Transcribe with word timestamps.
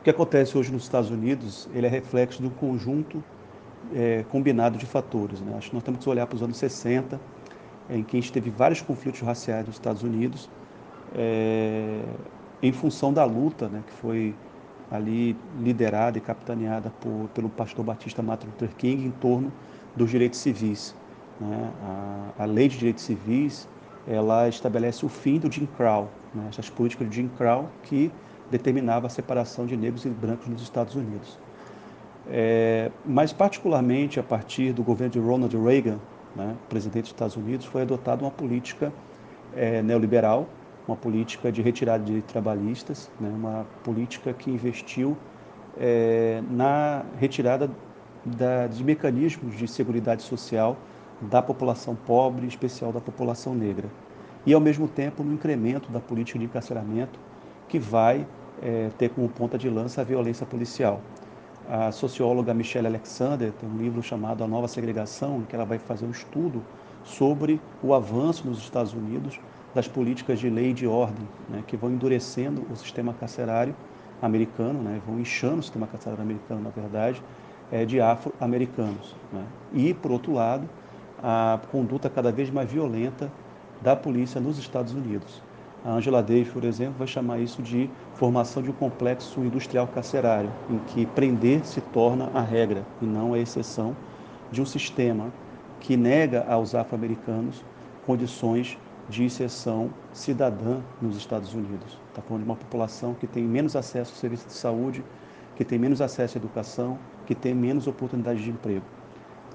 O 0.00 0.02
que 0.02 0.08
acontece 0.08 0.56
hoje 0.56 0.72
nos 0.72 0.84
Estados 0.84 1.10
Unidos, 1.10 1.68
ele 1.74 1.86
é 1.86 1.90
reflexo 1.90 2.40
de 2.40 2.48
um 2.48 2.50
conjunto 2.50 3.22
é, 3.94 4.24
combinado 4.30 4.78
de 4.78 4.86
fatores. 4.86 5.42
Né? 5.42 5.54
Acho 5.58 5.68
que 5.68 5.74
nós 5.74 5.84
temos 5.84 6.02
que 6.02 6.08
olhar 6.08 6.26
para 6.26 6.36
os 6.36 6.42
anos 6.42 6.56
60, 6.56 7.20
em 7.90 8.02
que 8.02 8.16
a 8.16 8.20
gente 8.20 8.32
teve 8.32 8.48
vários 8.48 8.80
conflitos 8.80 9.20
raciais 9.20 9.66
nos 9.66 9.76
Estados 9.76 10.02
Unidos, 10.02 10.48
é, 11.14 12.00
em 12.62 12.72
função 12.72 13.12
da 13.12 13.26
luta 13.26 13.68
né, 13.68 13.82
que 13.86 13.92
foi 13.92 14.34
ali 14.90 15.36
liderada 15.58 16.16
e 16.16 16.20
capitaneada 16.22 16.90
por, 16.98 17.28
pelo 17.34 17.50
pastor 17.50 17.84
batista 17.84 18.22
Martin 18.22 18.46
Luther 18.46 18.74
King 18.76 19.04
em 19.04 19.10
torno 19.10 19.52
dos 19.94 20.08
direitos 20.10 20.38
civis. 20.38 20.94
Né? 21.38 21.70
A, 22.38 22.44
a, 22.44 22.44
lei 22.46 22.68
de 22.68 22.78
direitos 22.78 23.04
civis 23.04 23.68
ela 24.08 24.48
estabelece 24.48 25.04
o 25.04 25.10
fim 25.10 25.38
do 25.38 25.52
Jim 25.52 25.68
Crow, 25.76 26.08
né? 26.34 26.46
essas 26.48 26.70
políticas 26.70 27.10
de 27.10 27.16
Jim 27.16 27.28
Crow 27.36 27.68
que 27.82 28.10
determinava 28.50 29.06
a 29.06 29.10
separação 29.10 29.66
de 29.66 29.76
negros 29.76 30.04
e 30.04 30.08
brancos 30.08 30.48
nos 30.48 30.62
Estados 30.62 30.94
Unidos. 30.94 31.38
É, 32.28 32.90
mas 33.04 33.32
particularmente 33.32 34.20
a 34.20 34.22
partir 34.22 34.72
do 34.72 34.82
governo 34.82 35.12
de 35.12 35.18
Ronald 35.18 35.56
Reagan, 35.56 35.98
né, 36.34 36.54
presidente 36.68 37.04
dos 37.04 37.12
Estados 37.12 37.36
Unidos, 37.36 37.66
foi 37.66 37.82
adotada 37.82 38.22
uma 38.22 38.30
política 38.30 38.92
é, 39.54 39.82
neoliberal 39.82 40.46
uma 40.90 40.96
política 40.96 41.52
de 41.52 41.62
retirada 41.62 42.02
de 42.02 42.20
trabalhistas, 42.22 43.10
né, 43.20 43.30
uma 43.32 43.64
política 43.84 44.32
que 44.32 44.50
investiu 44.50 45.16
é, 45.78 46.42
na 46.50 47.04
retirada 47.18 47.70
da, 48.24 48.66
de 48.66 48.82
mecanismos 48.82 49.56
de 49.56 49.68
segurança 49.68 50.18
social 50.18 50.76
da 51.20 51.40
população 51.40 51.94
pobre, 51.94 52.44
em 52.44 52.48
especial 52.48 52.92
da 52.92 53.00
população 53.00 53.54
negra. 53.54 53.88
E, 54.44 54.54
ao 54.54 54.60
mesmo 54.60 54.88
tempo, 54.88 55.22
no 55.22 55.32
incremento 55.32 55.90
da 55.92 56.00
política 56.00 56.38
de 56.38 56.46
encarceramento, 56.46 57.20
que 57.68 57.78
vai 57.78 58.26
é, 58.62 58.90
ter 58.98 59.10
como 59.10 59.28
ponta 59.28 59.56
de 59.56 59.68
lança 59.68 60.00
a 60.00 60.04
violência 60.04 60.46
policial. 60.46 61.00
A 61.68 61.92
socióloga 61.92 62.52
Michelle 62.52 62.86
Alexander 62.86 63.52
tem 63.52 63.68
um 63.68 63.76
livro 63.76 64.02
chamado 64.02 64.42
A 64.42 64.46
Nova 64.46 64.66
Segregação, 64.66 65.38
em 65.38 65.44
que 65.44 65.54
ela 65.54 65.64
vai 65.64 65.78
fazer 65.78 66.04
um 66.04 66.10
estudo 66.10 66.62
sobre 67.04 67.60
o 67.82 67.94
avanço 67.94 68.46
nos 68.46 68.58
Estados 68.58 68.92
Unidos 68.92 69.40
das 69.74 69.86
políticas 69.86 70.40
de 70.40 70.50
lei 70.50 70.70
e 70.70 70.72
de 70.72 70.86
ordem, 70.86 71.26
né, 71.48 71.62
que 71.66 71.76
vão 71.76 71.90
endurecendo 71.90 72.66
o 72.70 72.76
sistema 72.76 73.14
carcerário 73.14 73.74
americano, 74.20 74.82
né, 74.82 75.00
vão 75.06 75.20
inchando 75.20 75.60
o 75.60 75.62
sistema 75.62 75.86
carcerário 75.86 76.22
americano, 76.22 76.60
na 76.60 76.70
verdade, 76.70 77.22
é, 77.70 77.84
de 77.84 78.00
afro-americanos. 78.00 79.14
Né. 79.32 79.44
E, 79.72 79.94
por 79.94 80.10
outro 80.10 80.32
lado, 80.32 80.68
a 81.22 81.60
conduta 81.70 82.10
cada 82.10 82.32
vez 82.32 82.50
mais 82.50 82.70
violenta 82.70 83.30
da 83.80 83.94
polícia 83.94 84.40
nos 84.40 84.58
Estados 84.58 84.92
Unidos. 84.92 85.40
A 85.82 85.92
Angela 85.92 86.22
Davis, 86.22 86.52
por 86.52 86.64
exemplo, 86.64 86.94
vai 86.98 87.06
chamar 87.06 87.38
isso 87.40 87.62
de 87.62 87.88
formação 88.14 88.62
de 88.62 88.70
um 88.70 88.74
complexo 88.74 89.40
industrial 89.40 89.86
carcerário, 89.86 90.52
em 90.68 90.78
que 90.78 91.06
prender 91.06 91.64
se 91.64 91.80
torna 91.80 92.30
a 92.34 92.42
regra 92.42 92.84
e 93.00 93.06
não 93.06 93.32
a 93.32 93.38
exceção 93.38 93.96
de 94.52 94.60
um 94.60 94.66
sistema 94.66 95.32
que 95.80 95.96
nega 95.96 96.44
aos 96.46 96.74
afro-americanos 96.74 97.64
condições 98.06 98.76
de 99.08 99.24
inserção 99.24 99.90
cidadã 100.12 100.80
nos 101.00 101.16
Estados 101.16 101.54
Unidos. 101.54 101.98
Está 102.10 102.20
falando 102.20 102.42
de 102.42 102.48
uma 102.50 102.56
população 102.56 103.14
que 103.14 103.26
tem 103.26 103.42
menos 103.44 103.74
acesso 103.74 104.12
ao 104.12 104.18
serviço 104.18 104.46
de 104.48 104.52
saúde, 104.52 105.02
que 105.56 105.64
tem 105.64 105.78
menos 105.78 106.02
acesso 106.02 106.36
à 106.36 106.38
educação, 106.38 106.98
que 107.26 107.34
tem 107.34 107.54
menos 107.54 107.86
oportunidades 107.86 108.42
de 108.42 108.50
emprego. 108.50 108.84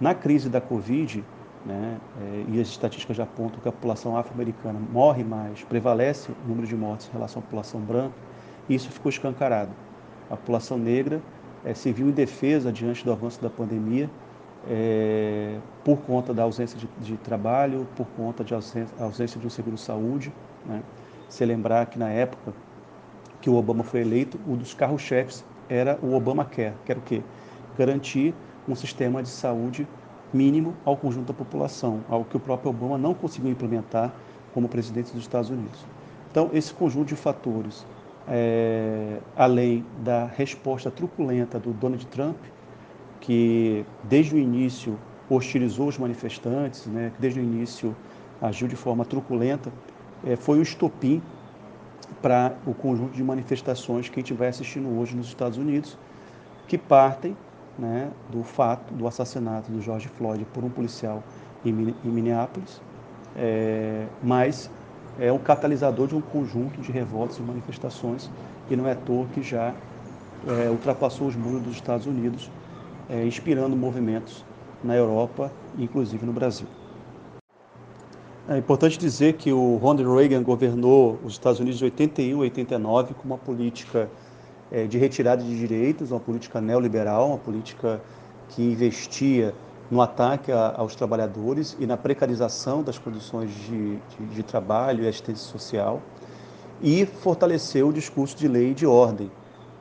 Na 0.00 0.14
crise 0.14 0.48
da 0.48 0.60
Covid, 0.60 1.24
né, 1.64 1.98
é, 2.20 2.44
e 2.48 2.60
as 2.60 2.68
estatísticas 2.68 3.16
já 3.16 3.24
apontam 3.24 3.60
que 3.60 3.68
a 3.68 3.72
população 3.72 4.16
afro-americana 4.16 4.78
morre 4.92 5.24
mais, 5.24 5.62
prevalece 5.64 6.30
o 6.30 6.48
número 6.48 6.66
de 6.66 6.76
mortes 6.76 7.08
em 7.08 7.12
relação 7.12 7.40
à 7.40 7.42
população 7.42 7.80
branca, 7.80 8.14
isso 8.68 8.90
ficou 8.90 9.10
escancarado. 9.10 9.72
A 10.30 10.36
população 10.36 10.78
negra 10.78 11.20
é, 11.64 11.74
se 11.74 11.92
viu 11.92 12.08
indefesa 12.08 12.72
diante 12.72 13.04
do 13.04 13.12
avanço 13.12 13.40
da 13.40 13.50
pandemia 13.50 14.08
é, 14.68 15.58
por 15.84 15.98
conta 15.98 16.34
da 16.34 16.42
ausência 16.42 16.78
de, 16.78 16.88
de, 17.00 17.16
trabalho, 17.16 17.86
por 17.96 18.06
conta 18.16 18.44
de 18.44 18.54
ausência, 18.54 18.94
ausência 18.98 19.40
de 19.40 19.46
um 19.46 19.50
seguro-saúde. 19.50 20.32
Né? 20.66 20.82
Se 21.28 21.44
lembrar 21.44 21.86
que 21.86 21.98
na 21.98 22.08
época 22.10 22.52
que 23.40 23.48
o 23.48 23.54
Obama 23.54 23.84
foi 23.84 24.00
eleito, 24.00 24.38
um 24.46 24.56
dos 24.56 24.74
carros-chefes 24.74 25.44
era 25.68 25.98
o 26.02 26.14
Obamacare, 26.14 26.74
que 26.84 26.92
era 26.92 26.98
o 26.98 27.02
quê? 27.02 27.22
Garantir 27.78 28.34
um 28.68 28.74
sistema 28.74 29.22
de 29.22 29.28
saúde 29.28 29.86
mínimo 30.32 30.74
ao 30.84 30.96
conjunto 30.96 31.26
da 31.26 31.34
população, 31.34 32.00
algo 32.08 32.24
que 32.24 32.36
o 32.36 32.40
próprio 32.40 32.70
Obama 32.70 32.98
não 32.98 33.14
conseguiu 33.14 33.50
implementar 33.50 34.12
como 34.52 34.68
presidente 34.68 35.12
dos 35.12 35.22
Estados 35.22 35.50
Unidos. 35.50 35.84
Então, 36.30 36.50
esse 36.52 36.72
conjunto 36.72 37.08
de 37.08 37.16
fatores, 37.16 37.86
é, 38.26 39.18
além 39.36 39.84
da 40.02 40.26
resposta 40.26 40.90
truculenta 40.90 41.58
do 41.58 41.72
Donald 41.72 42.04
Trump, 42.06 42.36
que 43.20 43.84
desde 44.04 44.34
o 44.34 44.38
início 44.38 44.98
hostilizou 45.30 45.88
os 45.88 45.98
manifestantes, 45.98 46.86
né, 46.86 47.12
que 47.14 47.20
desde 47.20 47.40
o 47.40 47.42
início 47.42 47.94
agiu 48.40 48.68
de 48.68 48.76
forma 48.76 49.04
truculenta, 49.04 49.72
é, 50.24 50.36
foi 50.36 50.58
o 50.58 50.62
estopim 50.62 51.22
para 52.22 52.56
o 52.66 52.74
conjunto 52.74 53.12
de 53.12 53.22
manifestações 53.22 54.08
que 54.08 54.18
a 54.18 54.22
gente 54.22 54.34
vai 54.34 54.48
assistindo 54.48 54.88
hoje 54.98 55.16
nos 55.16 55.28
Estados 55.28 55.58
Unidos, 55.58 55.98
que 56.66 56.78
partem 56.78 57.36
né, 57.78 58.10
do 58.30 58.42
fato 58.42 58.92
do 58.92 59.06
assassinato 59.06 59.70
do 59.70 59.80
George 59.80 60.08
Floyd 60.08 60.44
por 60.52 60.64
um 60.64 60.70
policial 60.70 61.22
em, 61.64 61.72
Minneapolis, 62.04 62.80
é, 63.36 64.06
mas 64.22 64.70
é 65.18 65.30
o 65.30 65.38
catalisador 65.38 66.06
de 66.08 66.14
um 66.14 66.20
conjunto 66.20 66.80
de 66.80 66.90
revoltas 66.90 67.38
e 67.38 67.42
manifestações, 67.42 68.30
e 68.70 68.76
não 68.76 68.86
é 68.86 68.92
à 68.92 68.96
toa 68.96 69.26
que 69.32 69.42
já 69.42 69.74
é, 70.46 70.70
ultrapassou 70.70 71.28
os 71.28 71.36
muros 71.36 71.62
dos 71.62 71.74
Estados 71.74 72.06
Unidos 72.06 72.50
é, 73.08 73.24
inspirando 73.24 73.76
movimentos 73.76 74.44
na 74.82 74.94
Europa, 74.94 75.50
inclusive 75.78 76.24
no 76.24 76.32
Brasil. 76.32 76.66
É 78.48 78.56
importante 78.56 78.98
dizer 78.98 79.34
que 79.34 79.52
o 79.52 79.76
Ronald 79.76 80.08
Reagan 80.08 80.42
governou 80.42 81.18
os 81.22 81.34
Estados 81.34 81.60
Unidos 81.60 81.78
de 81.78 81.84
81 81.84 82.38
a 82.38 82.40
89 82.40 83.14
com 83.14 83.24
uma 83.24 83.36
política 83.36 84.08
é, 84.70 84.86
de 84.86 84.98
retirada 84.98 85.42
de 85.42 85.58
direitos, 85.58 86.10
uma 86.10 86.20
política 86.20 86.60
neoliberal, 86.60 87.28
uma 87.28 87.38
política 87.38 88.00
que 88.50 88.62
investia 88.62 89.54
no 89.90 90.02
ataque 90.02 90.52
a, 90.52 90.74
aos 90.76 90.94
trabalhadores 90.94 91.76
e 91.78 91.86
na 91.86 91.96
precarização 91.96 92.82
das 92.82 92.98
condições 92.98 93.50
de, 93.50 93.96
de, 93.96 94.26
de 94.34 94.42
trabalho 94.42 95.04
e 95.04 95.08
assistência 95.08 95.50
social, 95.50 96.02
e 96.82 97.06
fortaleceu 97.06 97.88
o 97.88 97.92
discurso 97.92 98.36
de 98.36 98.46
lei 98.46 98.70
e 98.70 98.74
de 98.74 98.86
ordem, 98.86 99.30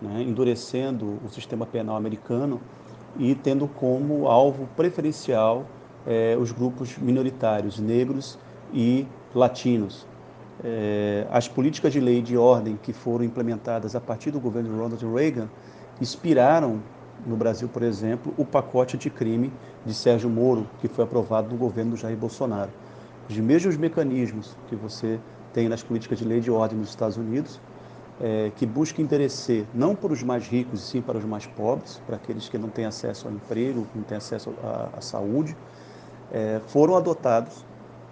né, 0.00 0.22
endurecendo 0.22 1.18
o 1.24 1.28
sistema 1.30 1.66
penal 1.66 1.96
americano 1.96 2.60
e 3.18 3.34
tendo 3.34 3.66
como 3.66 4.28
alvo 4.28 4.68
preferencial 4.76 5.66
é, 6.06 6.36
os 6.38 6.52
grupos 6.52 6.96
minoritários, 6.96 7.78
negros 7.78 8.38
e 8.72 9.06
latinos. 9.34 10.06
É, 10.64 11.26
as 11.30 11.46
políticas 11.46 11.92
de 11.92 12.00
lei 12.00 12.18
e 12.18 12.22
de 12.22 12.36
ordem 12.36 12.78
que 12.82 12.92
foram 12.92 13.24
implementadas 13.24 13.94
a 13.94 14.00
partir 14.00 14.30
do 14.30 14.40
governo 14.40 14.70
de 14.70 14.74
Ronald 14.74 15.04
Reagan 15.14 15.48
inspiraram 16.00 16.80
no 17.26 17.36
Brasil, 17.36 17.68
por 17.68 17.82
exemplo, 17.82 18.32
o 18.36 18.44
pacote 18.44 18.96
de 18.96 19.10
crime 19.10 19.52
de 19.84 19.94
Sérgio 19.94 20.28
Moro, 20.28 20.66
que 20.80 20.88
foi 20.88 21.04
aprovado 21.04 21.50
no 21.50 21.56
governo 21.56 21.92
do 21.92 21.96
Jair 21.96 22.16
Bolsonaro. 22.16 22.70
Os 23.28 23.36
mesmos 23.38 23.76
mecanismos 23.76 24.56
que 24.68 24.76
você 24.76 25.18
tem 25.52 25.68
nas 25.68 25.82
políticas 25.82 26.18
de 26.18 26.24
lei 26.24 26.38
e 26.38 26.40
de 26.40 26.50
ordem 26.50 26.78
nos 26.78 26.90
Estados 26.90 27.16
Unidos, 27.16 27.60
é, 28.20 28.50
que 28.56 28.64
busca 28.64 29.00
enderecer 29.00 29.64
não 29.74 29.94
para 29.94 30.12
os 30.12 30.22
mais 30.22 30.46
ricos, 30.46 30.80
e 30.80 30.82
sim 30.84 31.02
para 31.02 31.18
os 31.18 31.24
mais 31.24 31.46
pobres, 31.46 32.00
para 32.06 32.16
aqueles 32.16 32.48
que 32.48 32.56
não 32.58 32.68
têm 32.68 32.86
acesso 32.86 33.28
ao 33.28 33.34
emprego, 33.34 33.86
não 33.94 34.02
têm 34.02 34.16
acesso 34.16 34.52
à, 34.62 34.98
à 34.98 35.00
saúde, 35.00 35.56
é, 36.32 36.60
foram 36.66 36.96
adotados 36.96 37.64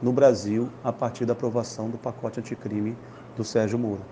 no 0.02 0.12
Brasil 0.12 0.68
a 0.82 0.92
partir 0.92 1.24
da 1.24 1.32
aprovação 1.32 1.88
do 1.88 1.98
pacote 1.98 2.40
anticrime 2.40 2.96
do 3.36 3.44
Sérgio 3.44 3.78
Moro. 3.78 4.02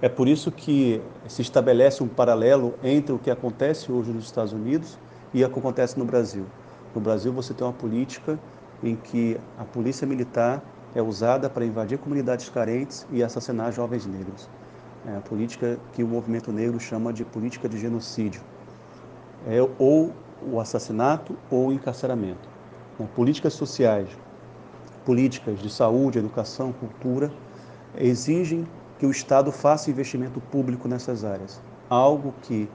É 0.00 0.08
por 0.08 0.28
isso 0.28 0.52
que 0.52 1.00
se 1.26 1.40
estabelece 1.40 2.02
um 2.02 2.08
paralelo 2.08 2.74
entre 2.82 3.12
o 3.14 3.18
que 3.18 3.30
acontece 3.30 3.90
hoje 3.90 4.10
nos 4.10 4.24
Estados 4.24 4.52
Unidos 4.52 4.98
e 5.32 5.42
o 5.42 5.50
que 5.50 5.58
acontece 5.58 5.98
no 5.98 6.04
Brasil. 6.04 6.44
No 6.94 7.00
Brasil, 7.00 7.32
você 7.32 7.54
tem 7.54 7.66
uma 7.66 7.72
política 7.72 8.38
em 8.82 8.94
que 8.94 9.38
a 9.58 9.64
polícia 9.64 10.06
militar 10.06 10.62
é 10.94 11.00
usada 11.00 11.48
para 11.48 11.64
invadir 11.64 11.98
comunidades 11.98 12.48
carentes 12.48 13.06
e 13.10 13.22
assassinar 13.22 13.72
jovens 13.72 14.06
negros. 14.06 14.48
É 15.06 15.16
a 15.16 15.20
política 15.20 15.78
que 15.92 16.02
o 16.02 16.08
movimento 16.08 16.52
negro 16.52 16.78
chama 16.78 17.12
de 17.12 17.24
política 17.24 17.68
de 17.68 17.78
genocídio. 17.78 18.42
É 19.46 19.60
ou 19.78 20.12
o 20.42 20.60
assassinato 20.60 21.36
ou 21.50 21.68
o 21.68 21.72
encarceramento. 21.72 22.55
É, 22.98 23.04
políticas 23.14 23.54
sociais, 23.54 24.08
políticas 25.04 25.58
de 25.60 25.70
saúde, 25.70 26.18
educação, 26.18 26.72
cultura, 26.72 27.30
exigem 27.98 28.66
que 28.98 29.06
o 29.06 29.10
Estado 29.10 29.52
faça 29.52 29.90
investimento 29.90 30.40
público 30.40 30.88
nessas 30.88 31.24
áreas, 31.24 31.60
algo 31.90 32.34
que 32.42 32.68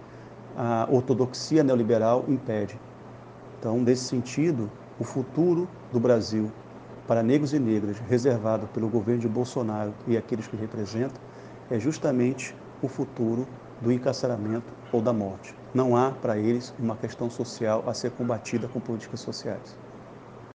a 0.55 0.87
ortodoxia 0.91 1.63
neoliberal 1.63 2.25
impede. 2.27 2.79
Então, 3.59 3.79
nesse 3.79 4.05
sentido, 4.05 4.69
o 4.99 5.03
futuro 5.03 5.67
do 5.91 5.99
Brasil 5.99 6.51
para 7.07 7.23
negros 7.23 7.53
e 7.53 7.59
negras 7.59 7.97
reservado 7.99 8.67
pelo 8.67 8.87
governo 8.87 9.21
de 9.21 9.27
Bolsonaro 9.27 9.93
e 10.07 10.15
aqueles 10.15 10.47
que 10.47 10.55
representam 10.55 11.21
é 11.69 11.79
justamente 11.79 12.55
o 12.81 12.87
futuro 12.87 13.47
do 13.81 13.91
encarceramento 13.91 14.71
ou 14.91 15.01
da 15.01 15.11
morte. 15.11 15.55
Não 15.73 15.95
há 15.95 16.11
para 16.11 16.37
eles 16.37 16.73
uma 16.79 16.95
questão 16.95 17.29
social 17.29 17.83
a 17.87 17.93
ser 17.93 18.11
combatida 18.11 18.67
com 18.67 18.79
políticas 18.79 19.19
sociais. 19.19 19.75